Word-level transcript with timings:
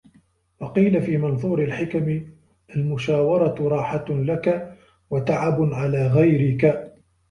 وَقِيلَ 0.59 1.01
فِي 1.01 1.17
مَنْثُورِ 1.17 1.63
الْحِكَمِ 1.63 2.25
الْمُشَاوَرَةُ 2.75 3.67
رَاحَةٌ 3.67 4.05
لَك 4.09 4.77
وَتَعَبٌ 5.09 5.73
عَلَى 5.73 6.07
غَيْرِك 6.07 6.91